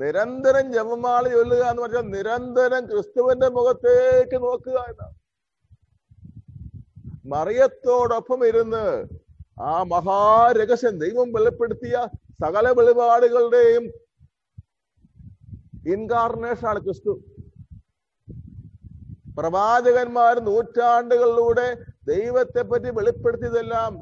[0.00, 5.16] നിരന്തരം ജപമാല ചൊല്ലുക എന്ന് പറഞ്ഞാൽ നിരന്തരം ക്രിസ്തുവിന്റെ മുഖത്തേക്ക് നോക്കുക എന്നാണ്.
[7.33, 8.85] മറിയത്തോടൊപ്പം ഇരുന്ന്
[9.70, 11.96] ആ മഹാരഹസ്യം ദൈവം വെളിപ്പെടുത്തിയ
[12.42, 13.85] സകല വെളിപാടുകളുടെയും
[15.94, 17.12] ഇൻകാർണേഷൻ ആണ് ക്രിസ്തു.
[19.37, 21.68] പ്രവാചകന്മാർ നൂറ്റാണ്ടുകളിലൂടെ
[22.06, 24.00] ദൈവത്തെ പറ്റി വെളിപ്പെടുത്തിയതെല്ലാം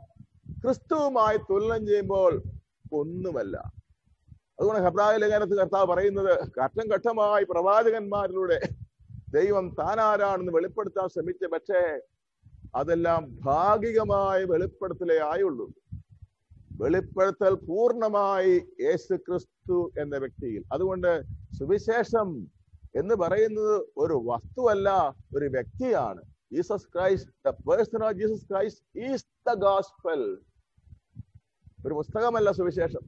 [0.65, 2.43] ക്രിസ്തുവുമായി തുലനം ചെയ്യുമ്പോൾ
[2.93, 3.57] ഒന്നുമല്ല.
[4.61, 6.33] അതുകൊണ്ട് ഹബ്രായ ലേഖനത്ത് കർത്താവ് പറയുന്നത്
[6.63, 8.61] ഘട്ടം ഘട്ടമായി പ്രവാചകന്മാരിലൂടെ
[9.33, 11.83] ദൈവം താനാരാണെന്ന് വെളിപ്പെടുത്താൻ ശ്രമിച്ച പക്ഷേ
[12.75, 15.67] അതെല്ലാം ഭാഗികമായ വെളിപ്പെടുത്തലേ ആയുള്ളൂ.
[16.83, 20.65] വെളിപ്പെടുത്തൽ പൂർണമായി യേശു ക്രിസ്തു എന്ന വ്യക്തിയിൽ.
[20.73, 21.23] അതുകൊണ്ട്
[21.59, 22.29] സുവിശേഷം
[22.97, 26.23] എന്ന് പറയുന്നത് ഒരു വസ്തുവല്ല ഒരു വ്യക്തിയാണ്.
[26.53, 30.21] Jesus Christ, the person of Jesus Christ is the gospel.
[31.87, 33.03] ഒരു പുസ്തകമല്ല സുവിശേഷം.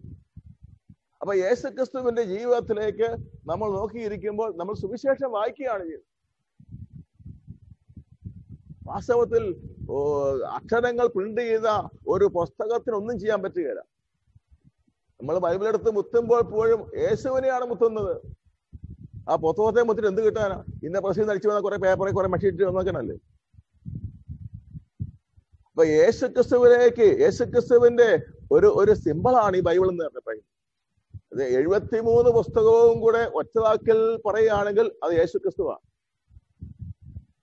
[1.20, 3.08] അപ്പൊ യേശു ക്രിസ്തുവിന്റെ ജീവിതത്തിലേക്ക്
[3.50, 6.06] നമ്മൾ നോക്കിയിരിക്കുമ്പോൾ നമ്മൾ സുവിശേഷം വായിക്കുകയാണ് ചെയ്യുന്നത്.
[8.90, 9.42] വാസ്തവത്തിൽ
[10.58, 11.68] അക്ഷരങ്ങൾ പ്രിന്റ് ചെയ്ത
[12.14, 13.82] ഒരു പുസ്തകത്തിനൊന്നും ചെയ്യാൻ പറ്റുകയില്ല.
[15.20, 18.14] നമ്മൾ ബൈബിളെടുത്ത് മുത്തുമ്പോൾ പോലും യേശുവിനെയാണ് മുത്തുന്നത്.
[19.30, 20.58] ആ പുസ്തകത്തെ മുത്തിട്ട് എന്ത് കിട്ടാനാ?
[20.86, 23.16] ഇന്ന പ്രസിദ്ധം അടിച്ചു വന്ന കുറെ പേപ്പറിൽ കുറെ മഷീറ്റ് നോക്കണല്ലേ
[25.80, 28.08] അപ്പൊ യേശു ക്രിസ്തുവിലേക്ക് യേശു ക്രിസ്തുവിന്റെ
[28.52, 30.42] ഒരു ഒരു സിമ്പിളാണ് ഈ ബൈബിൾ എന്ന് പറയുന്നത്.
[31.32, 35.84] അത് എഴുപത്തിമൂന്ന് പുസ്തകവും കൂടെ ഒറ്റവാക്കിൽ പറയുകയാണെങ്കിൽ അത് യേശു ക്രിസ്തുവാണ്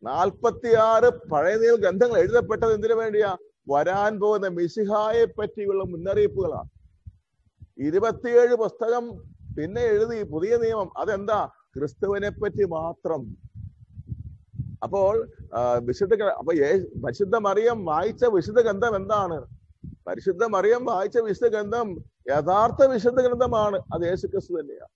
[0.08, 3.32] നാൽപ്പത്തിയാറ് പഴയ നിയമ ഗ്രന്ഥങ്ങൾ എഴുതപ്പെട്ടത് എന്തിനു വേണ്ടിയാ?
[3.73, 6.69] വരാൻ പോകുന്ന മിശിഹായെ പറ്റിയുള്ള മുന്നറിയിപ്പുകളാണ്.
[7.80, 9.08] ഇരുപത്തിയേഴ് പുസ്തകം
[9.58, 10.91] പിന്നെ എഴുതി പുതിയ നിയമം.
[10.97, 11.41] അതെന്താ?
[11.78, 13.23] ക്രിസ്തുവിനെ പറ്റി മാത്രം.
[14.83, 15.13] അപ്പോൾ
[15.87, 16.51] വിശുദ്ധ അപ്പൊ
[17.03, 19.37] പരിശുദ്ധ മറിയം വായിച്ച വിശുദ്ധ ഗ്രന്ഥം എന്താണ്?
[20.07, 21.87] പരിശുദ്ധ മറിയം വായിച്ച വിശുദ്ധ ഗ്രന്ഥം
[22.29, 23.77] യഥാർത്ഥ വിശുദ്ധ ഗ്രന്ഥമാണ്.
[23.93, 24.93] അത് യേശുക്രിസ്തു തന്നെയാണ്.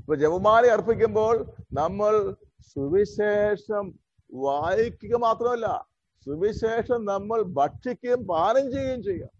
[0.00, 1.34] ഇപ്പൊ ജപമാല അർപ്പിക്കുമ്പോൾ
[1.72, 2.36] നമ്മൾ
[2.72, 3.94] സുവിശേഷം
[4.32, 5.86] വായിക്കുക മാത്രമല്ല
[6.24, 9.30] സുവിശേഷം നമ്മൾ ഭക്ഷിക്കുകയും പാനം ചെയ്യുകയും ചെയ്യാം.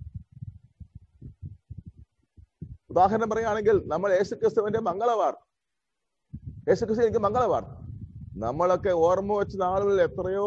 [2.91, 5.43] ഉദാഹരണം പറയുകയാണെങ്കിൽ നമ്മൾ യേശുക്രിസ്തുവിന്റെ മംഗളവാർത്ത.
[6.69, 7.80] യേശുക്രിസ്തു എനിക്ക് മംഗളവാർത്ത.
[8.43, 10.47] നമ്മളൊക്കെ ഓർമ്മ വെച്ച നാളുകളിൽ എത്രയോ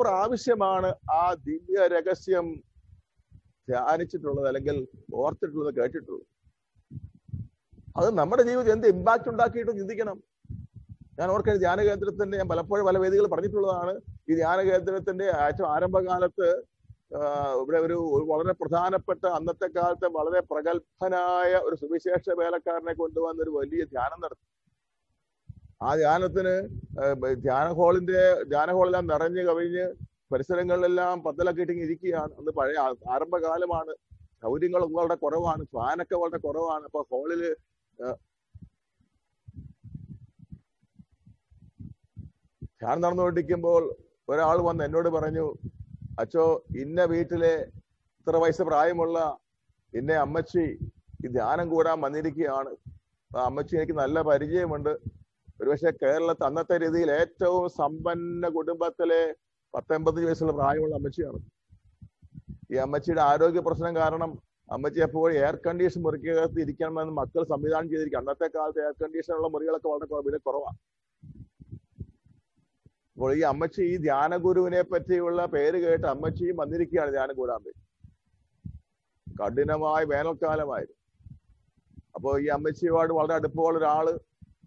[0.00, 2.46] പ്രാവശ്യമാണ് ആ ദിവ്യ രഹസ്യം
[3.70, 4.76] ധ്യാനിച്ചിട്ടുള്ളത് അല്ലെങ്കിൽ
[5.22, 6.26] ഓർത്തിട്ടുള്ളത് കേട്ടിട്ടുള്ളത്.
[7.98, 10.18] അത് നമ്മുടെ ജീവിതത്തിൽ എന്ത് ഇമ്പാക്ട് ഉണ്ടാക്കിയിട്ട് ചിന്തിക്കണം.
[11.18, 13.94] ഞാൻ ഓർക്കുന്ന ധ്യാന കേന്ദ്രത്തിന്റെ ഞാൻ പലപ്പോഴും പല വേദികൾ പറഞ്ഞിട്ടുള്ളതാണ്.
[14.30, 16.48] ഈ ധ്യാന കേന്ദ്രത്തിന്റെ ഏറ്റവും ആരംഭകാലത്ത്
[17.62, 17.96] ഇവിടെ ഒരു
[18.30, 24.46] വളരെ പ്രധാനപ്പെട്ട അന്നത്തെ കാലത്തെ വളരെ പ്രഗത്ഭനായ ഒരു സുവിശേഷ വേലക്കാരനെ കൊണ്ടുവന്ന ഒരു വലിയ ധ്യാനം നടത്തി.
[25.86, 26.54] ആ ധ്യാനത്തിന്
[27.44, 29.84] ധ്യാന ഹോളിന്റെ ധ്യാന ഹോളെല്ലാം നിറഞ്ഞ് കവിഞ്ഞ്
[30.32, 32.32] പരിസരങ്ങളിലെല്ലാം പത്തലൊക്കെ ഇട്ടിങ്ങി ഇരിക്കുകയാണ്.
[32.40, 32.76] അന്ന് പഴയ
[33.14, 33.92] ആരംഭകാലമാണ്.
[34.42, 35.62] സൗകര്യങ്ങൾ വളരെ കുറവാണ്.
[35.76, 36.84] ഫാനൊക്കെ വളരെ കുറവാണ്.
[36.88, 37.42] അപ്പൊ ഹോളിൽ
[42.82, 43.82] ധ്യാനം നടന്നുകൊണ്ടിരിക്കുമ്പോൾ
[44.32, 45.46] ഒരാൾ വന്ന് എന്നോട് പറഞ്ഞു
[46.22, 46.44] അച്ചോ
[46.82, 47.52] ഇന്ന വീട്ടിലെ
[48.20, 49.18] ഇത്ര വയസ്സ് പ്രായമുള്ള
[49.92, 50.64] ഇന്നെ അമ്മച്ചി
[51.24, 52.70] ഈ ധ്യാനം കൂടാൻ വന്നിരിക്കുകയാണ്.
[53.30, 54.92] അമ്മച്ചി എനിക്ക് നല്ല പരിചയമുണ്ട്.
[55.72, 59.20] ഒരുപക്ഷെ കേരളത്തിൽ അന്നത്തെ രീതിയിൽ ഏറ്റവും സമ്പന്ന കുടുംബത്തിലെ
[59.74, 61.38] പത്തൊമ്പത് വയസ്സുള്ള പ്രായമുള്ള അമ്മച്ചിയാണ്.
[62.72, 64.30] ഈ അമ്മച്ചിയുടെ ആരോഗ്യ പ്രശ്നം കാരണം
[64.74, 70.08] അമ്മച്ചി എപ്പോഴും എയർ കണ്ടീഷൻ മുറിക്കകത്ത് ഇരിക്കണമെന്ന് മക്കൾ സംവിധാനം ചെയ്തിരിക്കും അന്നത്തെ കാലത്ത് എയർ കണ്ടീഷനുള്ള മുറികളൊക്കെ വളരെ
[70.10, 70.78] കുറവ് വില കുറവാണ്.
[73.16, 77.72] അപ്പോൾ ഈ അമ്മച്ചി ഈ ധ്യാന ഗുരുവിനെ പറ്റിയുള്ള പേര് കേട്ട് അമ്മച്ചിയും വന്നിരിക്കുകയാണ് ധ്യാനഗുരാമ്പി
[79.26, 80.98] കഠിനമായ വേനൽക്കാലമായിരുന്നു.
[82.16, 84.06] അപ്പോൾ ഈ അമ്മച്ചിയോട് വളരെ അടുപ്പമുള്ള ഒരാൾ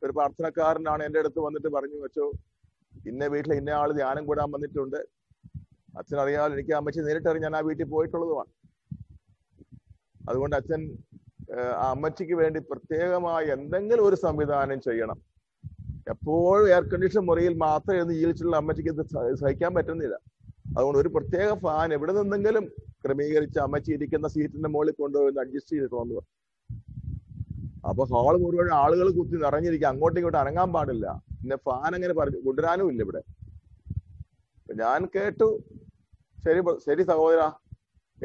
[0.04, 2.26] ഒരു പ്രാർത്ഥനക്കാരനാണ് എന്റെ അടുത്ത് വന്നിട്ട് പറഞ്ഞു വെച്ചോ
[3.10, 5.00] ഇന്ന വീട്ടിൽ ഇന്ന ആൾ ധ്യാനം കൂടാൻ വന്നിട്ടുണ്ട്.
[6.00, 8.52] അച്ഛൻ അറിയാമല്ലോ എനിക്ക് അമ്മച്ചി നേരിട്ടറി ഞാൻ ആ വീട്ടിൽ പോയിട്ടുള്ളതുമാണ്.
[10.30, 10.82] അതുകൊണ്ട് അച്ഛൻ
[11.82, 15.18] ആ അമ്മച്ചിക്ക് വേണ്ടി പ്രത്യേകമായി എന്തെങ്കിലും ഒരു സംവിധാനം ചെയ്യണം.
[16.14, 19.04] എപ്പോഴും എയർ കണ്ടീഷൻ മുറിയിൽ മാത്രം ഇരുന്ന് ജീവിച്ചുള്ള അമ്മച്ചിക്ക് ഇത്
[19.42, 20.16] സഹിക്കാൻ പറ്റുന്നില്ല.
[20.76, 22.66] അതുകൊണ്ട് ഒരു പ്രത്യേക ഫാൻ എവിടെ നിന്നെങ്കിലും
[23.04, 26.16] ക്രമീകരിച്ച് അമ്മച്ചി ഇരിക്കുന്ന സീറ്റിന്റെ മുകളിൽ കൊണ്ടുപോയി അഡ്ജസ്റ്റ് ചെയ്തിട്ട് വന്നു
[27.90, 29.88] അപ്പൊ ഹാൾ മുഴുവൻ ആളുകൾ കുത്തി നിറഞ്ഞിരിക്കുക.
[29.88, 31.24] അങ്ങോട്ടും ഇങ്ങോട്ടും അനങ്ങാൻ പാടില്ല.
[31.42, 33.22] പിന്നെ ഫാൻ അങ്ങനെ പറഞ്ഞു കൊണ്ടുവരാനും ഇല്ല ഇവിടെ.
[34.82, 35.64] ഞാൻ കേട്ടു.
[36.46, 37.42] ശരി ശരി സഹോദര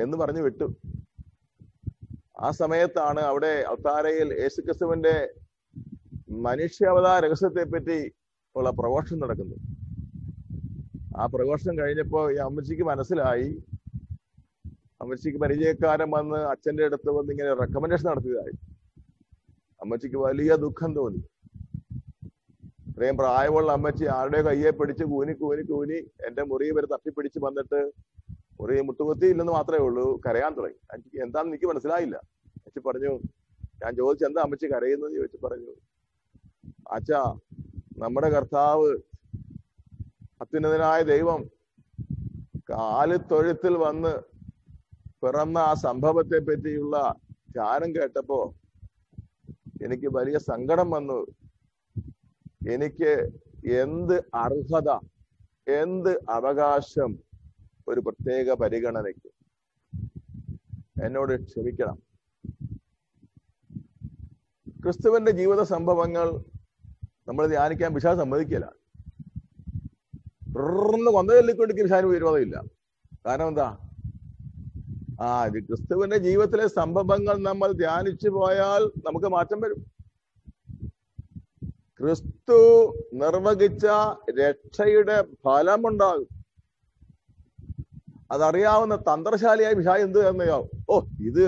[0.02, 0.66] എന്ന് പറഞ്ഞു വിട്ടു.
[2.40, 5.34] ആ സമയത്താണ് അവിടെ അവതാരയിൽ യേശുക്രിസ്തുവിന്റെ
[6.28, 7.98] മനുഷ്യാവതാര രഹസ്യത്തെ പറ്റി
[8.56, 9.60] ഉള്ള പ്രഘോഷണം നടക്കുന്നത്
[11.18, 13.48] ആ പ്രഘോഷണം കഴിഞ്ഞപ്പോ ഈ അമ്മച്ചിക്ക് മനസ്സിലായി.
[15.00, 18.69] അമ്മച്ചിക്ക് പരിചയക്കാരൻ വന്ന് അച്ഛന്റെ അടുത്ത് വന്ന് ഇങ്ങനെ റെക്കമെൻഡേഷൻ നടത്തിയതായി.
[19.82, 21.20] അമ്മച്ചിക്ക് വലിയ ദുഃഖം തോന്നി.
[22.88, 27.80] ഇത്രയും പ്രായമുള്ള അമ്മച്ചി ആരുടെ കയ്യെ പിടിച്ച് കൂനി കൂനി കൂനി എന്റെ മുറി വരെ തപ്പിപ്പിടിച്ച് വന്നിട്ട്
[28.60, 30.78] മുറി മുട്ടുകുത്തി ഇല്ലെന്ന് മാത്രമേ ഉള്ളൂ കരയാൻ തുടങ്ങി.
[30.90, 32.16] അമ്മച്ചിക്ക് എന്താണെന്ന് എനിക്ക് മനസ്സിലായില്ല.
[32.66, 33.12] അച്ഛൻ പറഞ്ഞു
[33.82, 35.72] ഞാൻ ചോദിച്ചു എന്താ അമ്മച്ചി കരയുന്നെന്ന് ചോദിച്ചു പറഞ്ഞു.
[36.96, 37.22] അച്ഛാ
[38.02, 38.90] നമ്മുടെ കർത്താവ്
[40.42, 41.40] അത്യുന്നതനായ ദൈവം
[42.70, 44.12] കാലിത്തൊഴുത്തിൽ വന്ന്
[45.22, 46.96] പിറന്ന ആ സംഭവത്തെ പറ്റിയുള്ള
[47.56, 48.40] ധ്യാനം കേട്ടപ്പോ
[49.84, 51.26] എനിക്ക് വലിയ സങ്കടം വന്നു.
[52.70, 53.28] എനിക്ക്
[53.72, 54.90] എന്ത് അർഹത
[55.70, 57.18] എന്ത് അവകാശം
[57.88, 59.30] ഒരു പ്രത്യേക പരിഗണനയ്ക്ക്?
[61.04, 61.98] എന്നോട് ക്ഷമിക്കണം.
[64.82, 66.44] ക്രിസ്തുവിന്റെ ജീവിത സംഭവങ്ങൾ
[67.28, 68.72] നമ്മൾ ധ്യാനിക്കാൻ വിശാ സമ്മതിക്കില്ല.
[70.56, 72.62] തുടർന്ന് കൊന്ത ചൊല്ലിക്കൊണ്ടിരിക്കുന്ന വിശാന് വിരോധമില്ല.
[73.26, 73.89] കാരണം എന്താ?
[75.28, 79.80] ആ ക്രിസ്തുവിന്റെ ജീവിതത്തിലെ സംഭവങ്ങൾ നമ്മൾ ധ്യാനിച്ചു പോയാൽ നമുക്ക് മാറ്റം വരും.
[82.00, 82.58] ക്രിസ്തു
[83.22, 83.86] നിർവഹിച്ച
[84.40, 86.28] രക്ഷയുടെ ഫലമുണ്ടാകും.
[88.34, 90.58] അതറിയാവുന്ന തന്ത്രശാലിയായി വിഷായ എന്ത് എന്നയോ
[90.92, 90.96] ഓ
[91.28, 91.42] ഇത്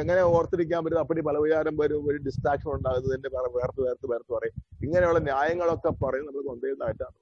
[0.00, 1.00] എങ്ങനെ ഓർത്തിരിക്കാൻ പറ്റും?
[1.00, 4.56] അപ്പടി പല വിചാരം വരും ഒരു ഡിസ്ട്രാക്ഷൻ ഉണ്ടാകുന്നത് എന്റെ വേർത്ത് വേർത്ത് വേർത്ത് പറയും.
[4.86, 7.16] ഇങ്ങനെയുള്ള ന്യായങ്ങളൊക്കെ പറയും നമ്മൾ കൊണ്ടുവരുന്നതായിട്ടാണ്.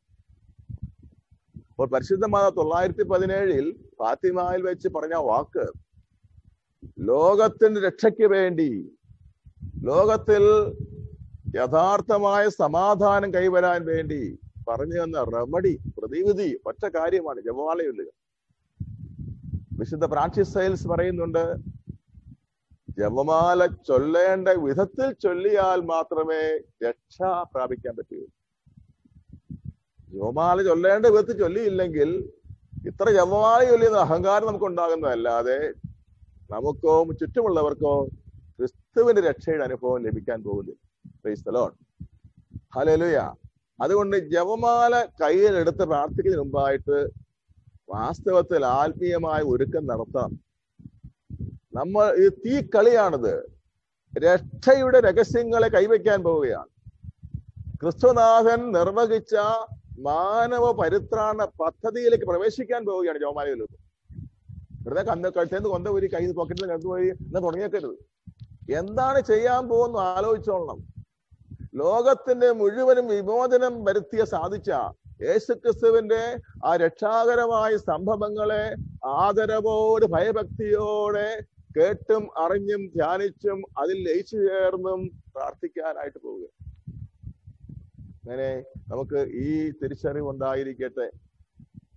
[1.73, 3.67] അപ്പോൾ പരിശുദ്ധമായ തൊള്ളായിരത്തി പതിനേഴിൽ
[4.01, 5.67] ഫാത്തിമയിൽ വെച്ച് പറഞ്ഞ വാക്ക്
[7.09, 8.71] ലോകത്തിന്റെ രക്ഷയ്ക്ക് വേണ്ടി
[9.85, 10.45] ലോകത്തിൽ
[11.57, 14.23] യഥാർത്ഥമായ സമാധാനം കൈവരാൻ വേണ്ടി
[14.69, 18.12] പറഞ്ഞു തന്ന റെമഡി പ്രതിവിധി ഒറ്റ കാര്യമാണ് ജപമാലയുള്ളത്
[19.81, 21.45] വിശുദ്ധ പ്രാക്ടീസ് സൈൽസ് പറയുന്നുണ്ട്
[22.99, 26.43] ജപമാല ചൊല്ലേണ്ട വിധത്തിൽ ചൊല്ലിയാൽ മാത്രമേ
[26.85, 27.19] രക്ഷ
[27.55, 28.37] പ്രാപിക്കാൻ പറ്റുകയുള്ളൂ
[30.12, 32.11] ജപമാല ചൊല്ലേണ്ട വിധത്തിൽ ചൊല്ലിയില്ലെങ്കിൽ
[32.88, 35.59] ഇത്ര ജപമാല ചൊല്ലിയെന്ന അഹങ്കാരം നമുക്ക് ഉണ്ടാകുന്നതല്ലാതെ
[36.53, 37.95] നമുക്കോ ചുറ്റുമുള്ളവർക്കോ
[38.57, 40.81] ക്രിസ്തുവിന്റെ രക്ഷയുടെ അനുഭവം ലഭിക്കാൻ പോകുന്നില്ല
[41.21, 41.73] ക്രൈസ്തലോൺ
[42.77, 43.19] ഹലലുയ
[43.79, 46.99] അതുകൊണ്ട് ജപമാല കയ്യിലെടുത്ത് പ്രാർത്ഥിക്കുന്ന മുമ്പായിട്ട്
[47.93, 50.31] വാസ്തവത്തിൽ ആത്മീയമായ ഒരുക്കം നടത്താം.
[51.79, 53.35] നമ്മൾ ഈ തീ കളിയാണിത്
[54.15, 56.71] രക്ഷയുടെ രഹസ്യങ്ങളെ കൈവയ്ക്കാൻ പോവുകയാണ്.
[57.81, 59.35] ക്രിസ്തുനാഥൻ നിർവഹിച്ച
[60.09, 63.77] മാനവ പരിത്രാണ പദ്ധതിയിലേക്ക് പ്രവേശിക്കാൻ പോവുകയാണ് ജോമാലയിലൂടെ
[64.85, 67.97] വെറുതെ കന്ന് കഴുത്തേന്ന് കൊണ്ട ഒരു കൈ പോക്കറ്റിൽ കണ്ടുപോയി എന്ന് തുടങ്ങിയേക്കരുത്.
[68.73, 70.81] എന്താണ് ചെയ്യാൻ പോകുന്നു ആലോചിച്ചോളണം.
[71.75, 74.71] ലോകത്തിന്റെ മുഴുവനും വിമോചനം വരുത്തിയ സാധിച്ച
[75.23, 78.75] യേശുക്രിസ്തുവിന്റെ ആ രക്ഷാകരമായ സംഭവങ്ങളെ
[79.07, 81.29] ആദരവോട് ഭയഭക്തിയോടെ
[81.77, 85.01] കേട്ടും അറിഞ്ഞും ധ്യാനിച്ചും അതിൽ ലയിച്ചു ചേർന്നും
[85.37, 86.47] പ്രാർത്ഥിക്കാനായിട്ട് പോവുക.
[88.23, 91.11] അങ്ങനെ നമുക്ക് ഈ തിരിച്ചറിവ് ഉണ്ടായിരിക്കട്ടെ.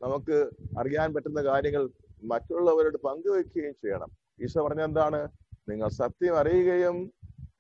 [0.04, 0.38] നമുക്ക്
[0.80, 1.90] അറിയാൻ പറ്റുന്ന കാര്യങ്ങൾ
[2.32, 4.12] മറ്റുള്ളവരോട് പങ്കുവെക്കുകയും ചെയ്യണം.
[4.44, 5.30] ഈശോ പറഞ്ഞ എന്താണ്?
[5.70, 7.14] നിങ്ങൾ സത്യം അറിയുകയും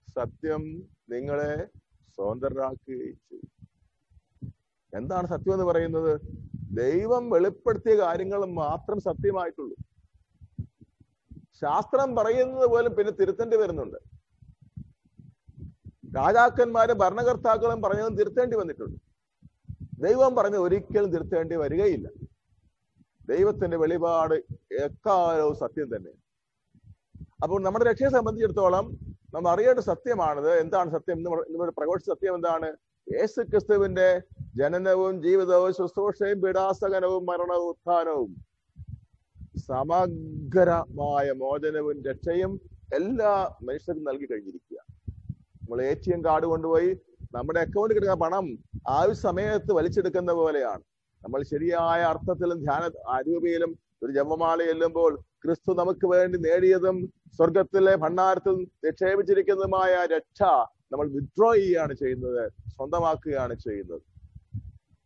[0.10, 0.62] സത്യം
[1.10, 1.68] നിങ്ങളെ
[2.16, 3.50] സ്വതന്ത്രരാക്കുകയും ചെയ്യും.
[4.94, 6.22] എന്താണ് സത്യം എന്ന് പറയുന്നത്?
[6.82, 9.76] ദൈവം വെളിപ്പെടുത്തിയ കാര്യങ്ങൾ മാത്രം സത്യമായിട്ടുള്ളൂ.
[11.62, 13.98] ശാസ്ത്രം പറയുന്നത് പോലും പിന്നെ തിരുത്തേണ്ടി വരുന്നുണ്ട്.
[16.18, 19.00] രാജാക്കന്മാരും ഭരണകർത്താക്കളും പറഞ്ഞതും തിരുത്തേണ്ടി വന്നിട്ടുണ്ട്.
[20.04, 22.08] ദൈവം പറഞ്ഞത് ഒരിക്കലും തിരുത്തേണ്ടി വരികയില്ല.
[23.30, 24.34] ദൈവത്തിന്റെ വെളിപാട്
[24.84, 26.12] എക്കാലവും സത്യം തന്നെ.
[27.44, 28.86] അപ്പോൾ നമ്മുടെ രക്ഷയെ സംബന്ധിച്ചിടത്തോളം
[29.34, 30.52] നമ്മൾ അറിയേണ്ട സത്യമാണത്.
[30.60, 32.70] എന്താണ് സത്യം എന്ന് പ്രഘോഷ സത്യം എന്താണ്?
[33.08, 34.22] യേശു ക്രിസ്തുവിന്റെ
[34.56, 38.32] ജനനവും ജീവിതവും ശുശ്രൂഷയും പീഡാസകനവും മരണവും ഉത്ഥാനവും.
[39.68, 42.62] സമഗ്രമായ മോചനവും രക്ഷയും
[42.94, 43.34] എല്ലാ
[43.64, 44.80] മനുഷ്യർക്കും നൽകി കഴിഞ്ഞിരിക്കുക.
[45.62, 46.92] നമ്മൾ എ ടി എം കാർഡ് കൊണ്ടുപോയി
[47.36, 48.46] നമ്മുടെ അക്കൗണ്ടിൽ കിട്ടുന്ന പണം
[48.88, 50.84] ആവശ്യ സമയത്ത് വലിച്ചെടുക്കുന്ന പോലെയാണ്.
[51.24, 53.72] നമ്മൾ ശരിയായ അർത്ഥത്തിലും ധ്യാന അരൂപയിലും
[54.04, 55.12] ഒരു ജപമാല ചെല്ലുമ്പോൾ
[55.44, 56.98] ക്രിസ്തു നമുക്ക് വേണ്ടി നേടിയതും
[57.38, 58.56] സ്വർഗത്തിലെ ഭണ്ണാരത്തിൽ
[58.86, 60.42] നിക്ഷേപിച്ചിരിക്കുന്നതുമായ രക്ഷ
[60.92, 62.42] നമ്മൾ വിഡ്രോ ചെയ്യുകയാണ് ചെയ്യുന്നത്
[62.76, 64.02] സ്വന്തമാക്കുകയാണ് ചെയ്യുന്നത്.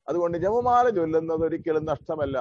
[0.10, 2.38] അതുകൊണ്ട് ജപമാല ചൊല്ലുന്നത് ഒരിക്കലും നഷ്ടമല്ല.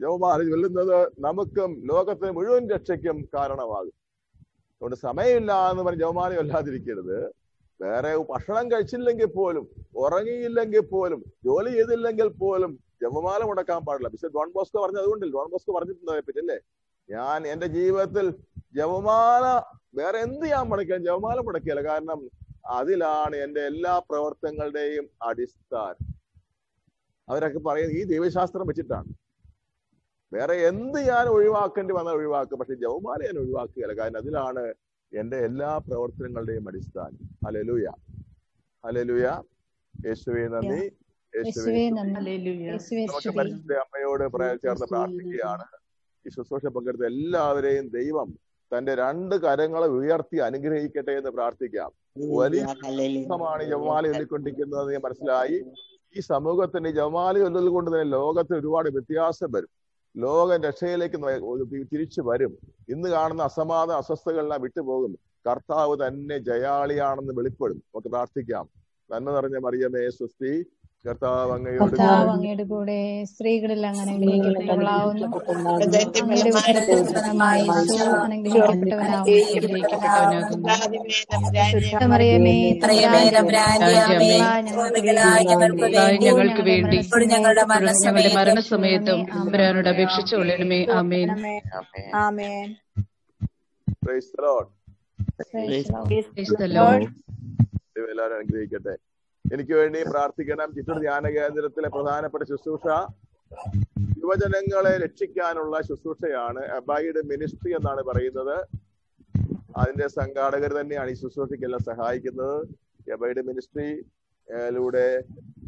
[0.00, 3.94] ജപമാല ചൊല്ലുന്നത് നമുക്കും ലോകത്തിന് മുഴുവൻ രക്ഷയ്ക്കും കാരണമാകും.
[4.74, 7.18] അതുകൊണ്ട് സമയമില്ല എന്ന് പറഞ്ഞ് ജപമാല ചൊല്ലാതിരിക്കരുത്.
[7.80, 9.64] വേറെ ഭക്ഷണം കഴിച്ചില്ലെങ്കിൽ പോലും
[10.04, 14.08] ഉറങ്ങിയില്ലെങ്കിൽ പോലും ജോലി ചെയ്തില്ലെങ്കിൽ പോലും ജപമാല മുടക്കാൻ പാടില്ല.
[14.12, 16.58] പക്ഷെ ഡോൺ ബോസ്കോ പറഞ്ഞത് അതുകൊണ്ടില്ല ഡോൺ ബോസ്കോ പറഞ്ഞിട്ടുണ്ട് പറ്റി അല്ലേ?
[17.08, 18.26] ഞാൻ എന്റെ ജീവിതത്തിൽ
[18.78, 19.44] ജപമാല
[19.98, 21.82] വേറെ എന്ത് ഞാൻ മുടക്കിയാലും ജപമാല മുടക്കിയല്ല.
[21.90, 22.20] കാരണം
[22.78, 26.02] അതിലാണ് എന്റെ എല്ലാ പ്രവർത്തനങ്ങളുടെയും അടിസ്ഥാനം.
[27.28, 29.10] അവരൊക്കെ പറയുന്നത് ഈ ദൈവശാസ്ത്രം വെച്ചിട്ടാണ്.
[30.32, 33.94] വേറെ എന്ത് ഞാൻ ഒഴിവാക്കേണ്ടി വന്നാൽ ഒഴിവാക്കും പക്ഷെ ജവമാല ഞാൻ ഒഴിവാക്കുകയല്ല.
[34.00, 34.62] കാരണം അതിലാണ്
[35.12, 37.20] എന്റെ എല്ലാ പ്രവർത്തനങ്ങളുടെയും അടിസ്ഥാനം.
[37.44, 37.86] ഹലലുയ
[38.84, 39.26] ഹലലുയ
[39.94, 40.82] യേശുവെ നന്ദി.
[41.32, 44.24] യേശുവെ നമുക്ക് പരിശുദ്ധ അമ്മയോട്
[44.64, 45.66] ചേർന്ന് പ്രാർത്ഥിക്കുകയാണ്.
[46.24, 48.28] ഈ ശുശ്രൂഷ പങ്കെടുത്ത എല്ലാവരെയും ദൈവം
[48.72, 51.90] തന്റെ രണ്ട് കരങ്ങളെ ഉയർത്തി അനുഗ്രഹിക്കട്ടെ എന്ന് പ്രാർത്ഥിക്കാം.
[52.40, 52.62] വലിയ
[53.42, 55.58] ാണ് ജപമാല ചൊല്ലിക്കൊണ്ടിരിക്കുന്നത് എന്ന് മനസ്സിലായി.
[56.16, 59.70] ഈ സമൂഹത്തിന് ജവാലി ചൊല്ലൽ കൊണ്ട് തന്നെ ലോകത്തിൽ ഒരുപാട് വ്യത്യാസം വരും.
[60.18, 61.16] ലോകം രക്ഷയിലേക്ക്
[61.92, 62.58] തിരിച്ചു വരും.
[62.88, 65.18] ഇന്ന് കാണുന്ന അസമാധാന അസ്വസ്ഥകളെല്ലാം വിട്ടുപോകും.
[65.50, 67.76] കർത്താവ് തന്നെ ജയാളിയാണെന്ന് വെളിപ്പെടും.
[67.76, 68.68] നമുക്ക് പ്രാർത്ഥിക്കാം.
[69.10, 70.66] നന്മ നിറഞ്ഞ മറിയമേ സ്വസ്തി
[71.04, 74.12] കർത്താവ് അങ്ങയോട് കൂടെ സ്ത്രീകളിൽ അങ്ങനെ
[86.22, 87.64] ഞങ്ങൾക്ക് വേണ്ടി ഞങ്ങളുടെ
[88.34, 91.28] മരണസമയത്തും അമ്പരാനോട് അപേക്ഷിച്ചു കൊള്ളണമേ ആമേൻ.
[92.14, 92.68] ആമേൻ.
[98.10, 98.94] എല്ലാവരും അനുഗ്രഹിക്കട്ടെ.
[99.44, 100.68] എനിക്ക് വേണ്ടി പ്രാർത്ഥിക്കണം.
[100.76, 102.86] ചിറ്റൂർ ധ്യാന കേന്ദ്രത്തിലെ പ്രധാനപ്പെട്ട ശുശ്രൂഷ
[104.22, 108.56] യുവജനങ്ങളെ രക്ഷിക്കാനുള്ള ശുശ്രൂഷയാണ് അബൈഡ് മിനിസ്ട്രി എന്നാണ് പറയുന്നത്.
[109.80, 112.58] അതിന്റെ സംഘാടകർ തന്നെയാണ് ഈ ശുശ്രൂഷയ്ക്കെല്ലാം സഹായിക്കുന്നത്.
[113.16, 113.88] എബൈഡ് മിനിസ്ട്രി
[114.76, 115.06] ലൂടെ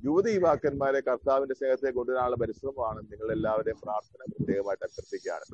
[0.06, 5.44] യുവതി യുവാക്കന്മാരെ കർത്താവിന്റെ സ്നേഹത്തെ കൊണ്ടുവരാനുള്ള പരിശ്രമമാണ് നിങ്ങൾ എല്ലാവരെയും പ്രാർത്ഥന പ്രത്യേകമായിട്ട് അഭ്യർത്ഥിക്കുകയാണ്.